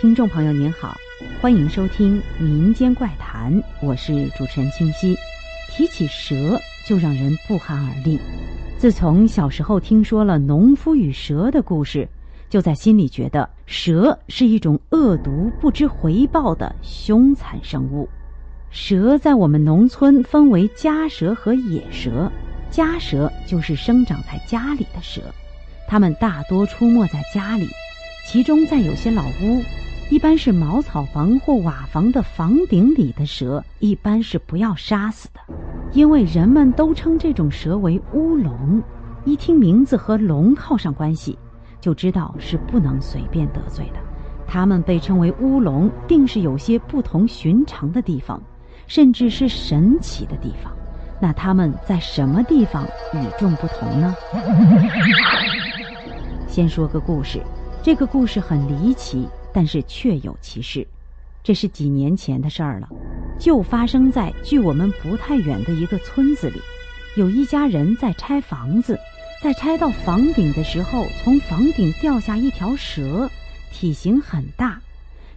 [0.00, 0.96] 听众朋友您好，
[1.40, 5.18] 欢迎收听民间怪谈，我是主持人清溪。
[5.68, 8.16] 提起蛇，就让人不寒而栗。
[8.78, 12.08] 自从小时候听说了农夫与蛇的故事，
[12.48, 18.08] 就在心里觉得蛇是一种恶毒、不知回报的凶残生物。
[18.70, 22.30] 蛇在我们农村分为家蛇和野蛇，
[22.70, 25.22] 家蛇就是生长在家里的蛇，
[25.88, 27.68] 它们大多出没在家里，
[28.28, 29.60] 其中在有些老屋。
[30.10, 35.40] 一般是茅草房或瓦房的房顶里的蛇，一般是不要杀死的，
[35.92, 38.82] 因为人们都称这种蛇为乌龙。
[39.26, 41.38] 一听名字和龙靠上关系，
[41.78, 44.00] 就知道是不能随便得罪的。
[44.46, 48.42] 它们被称为乌龙，定是有些不同寻常的地方，
[48.86, 50.72] 甚至是神奇的地方。
[51.20, 54.14] 那它们在什么地方与众不同呢？
[56.46, 57.42] 先说个故事，
[57.82, 59.28] 这个故事很离奇。
[59.52, 60.86] 但是确有其事，
[61.42, 62.88] 这是几年前的事儿了，
[63.38, 66.60] 就发生在距我们不太远的一个村子里。
[67.16, 68.98] 有一家人在拆房子，
[69.42, 73.30] 在拆到房顶的时候，从房顶掉下一条蛇，
[73.72, 74.80] 体型很大。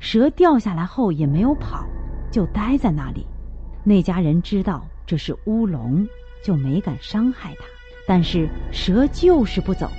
[0.00, 1.84] 蛇掉下来后也没有跑，
[2.30, 3.26] 就待在那里。
[3.84, 6.06] 那家人知道这是乌龙，
[6.42, 7.64] 就没敢伤害它。
[8.06, 9.90] 但是蛇就是不走。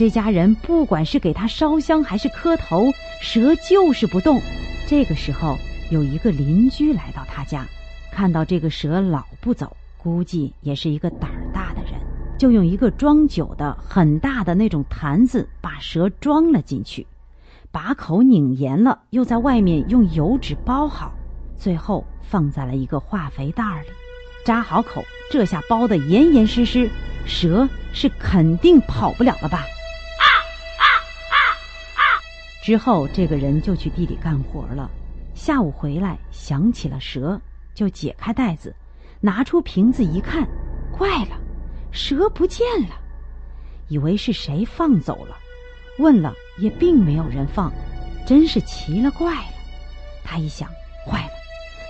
[0.00, 4.40] 这家人不管是给他烧香还是磕头，蛇就是不动。
[4.86, 5.58] 这个时候，
[5.90, 7.66] 有一个邻居来到他家，
[8.10, 12.00] 看到这个蛇老不走，估计也是一个胆儿大的人，
[12.38, 17.06] 就用一个装酒的很大的那种坛子把蛇装了进去，
[17.70, 21.12] 把口拧严了，又在外面用油纸包好，
[21.58, 23.88] 最后放在了一个化肥袋里，
[24.46, 25.04] 扎好口。
[25.30, 26.88] 这下包得严严实实，
[27.26, 29.62] 蛇是肯定跑不了了吧？
[32.62, 34.90] 之后，这个人就去地里干活了。
[35.34, 37.40] 下午回来，想起了蛇，
[37.74, 38.74] 就解开袋子，
[39.20, 40.46] 拿出瓶子一看，
[40.92, 41.40] 怪了，
[41.90, 43.00] 蛇不见了，
[43.88, 45.36] 以为是谁放走了，
[45.98, 47.72] 问了也并没有人放，
[48.26, 49.52] 真是奇了怪了。
[50.22, 50.68] 他一想，
[51.06, 51.32] 坏了，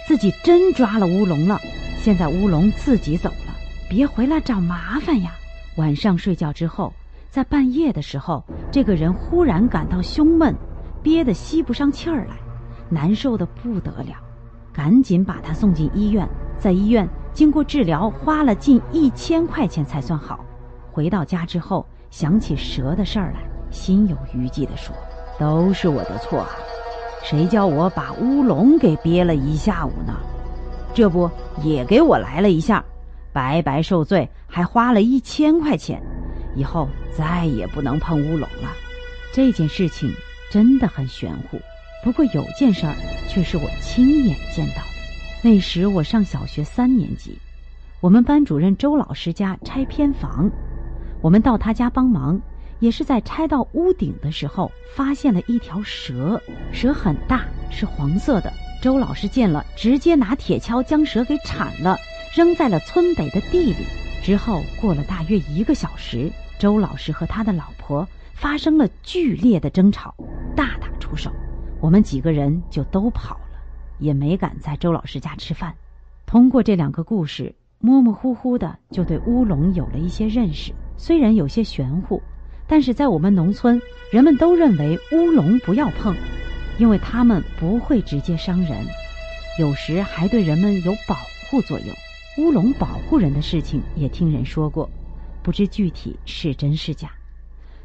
[0.06, 1.58] 自己真抓了乌龙了。
[1.98, 3.54] 现在乌龙自己走了，
[3.88, 5.34] 别回来找麻烦呀。
[5.76, 6.94] 晚上睡觉之后。
[7.30, 8.42] 在半夜的时候，
[8.72, 10.52] 这个人忽然感到胸闷，
[11.00, 12.34] 憋得吸不上气儿来，
[12.88, 14.16] 难受的不得了，
[14.72, 16.28] 赶紧把他送进医院。
[16.58, 20.44] 在医院经过治疗，花了近一千块钱才算好。
[20.90, 23.38] 回到家之后，想起蛇的事儿来，
[23.70, 24.92] 心有余悸地说
[25.38, 26.50] ：“都是我的错啊，
[27.22, 30.14] 谁叫我把乌龙给憋了一下午呢？
[30.92, 31.30] 这不
[31.62, 32.84] 也给我来了一下，
[33.32, 36.02] 白白受罪，还花了一千块钱。”
[36.55, 38.75] 以后再也不能碰乌龙了。
[39.33, 40.12] 这件事情
[40.50, 41.61] 真的很玄乎，
[42.05, 42.94] 不过有件事儿
[43.28, 44.91] 却是我亲眼见到的。
[45.43, 47.38] 那时我上小学三年级，
[48.00, 50.50] 我们班主任周老师家拆偏房，
[51.22, 52.41] 我们到他家帮忙，
[52.78, 58.53] 也是在拆到屋顶的时候，发现了一条蛇，蛇很大，是黄色的。
[58.82, 61.97] 周老师见了，直接拿铁锹将蛇给铲了，
[62.34, 63.84] 扔在了村北的地里。
[64.22, 70.15] 之后过了大约一个小时，周老师和他的老婆发生了剧烈的争吵，
[70.54, 71.32] 大打出手。
[71.81, 73.59] 我们几个人就都跑了，
[73.98, 75.75] 也没敢在周老师家吃饭。
[76.26, 80.75] 通过这两个故事，模模糊糊的就对乌龙有了一些认识。
[80.99, 82.20] 虽然有些玄乎，
[82.66, 83.81] 但是在我们农村，
[84.12, 86.15] 人们都认为乌龙不要碰，
[86.76, 88.84] 因为它们不会直接伤人，
[89.59, 91.16] 有时还对人们有保
[91.50, 91.97] 护作用。
[92.37, 94.91] 乌龙保护人的事情也听人说过，
[95.42, 97.10] 不知具体是真是假。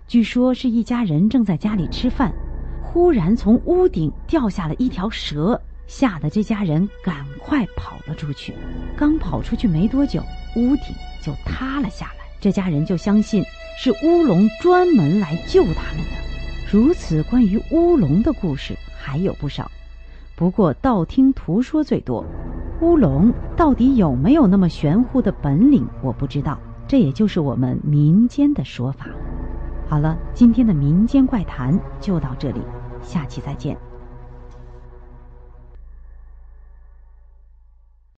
[0.07, 2.31] 据说是一家人正在家里吃饭，
[2.83, 8.53] 忽然从屋顶掉下了一条蛇，吓得这家人赶快跑了出去。
[8.95, 10.21] 刚跑出去没多久，
[10.55, 12.25] 屋顶就塌了下来。
[12.39, 13.43] 这家人就相信
[13.79, 16.11] 是乌龙专门来救他们的。
[16.71, 19.71] 如此关于乌龙的故事还有不少，
[20.35, 22.23] 不过道听途说最多。
[22.81, 25.87] 乌龙到底有没有那么玄乎的本领？
[26.03, 29.07] 我不知道，这也就是我们民间的说法。
[29.87, 32.59] 好了，今天的民间怪谈就到这里，
[33.01, 33.77] 下期再见。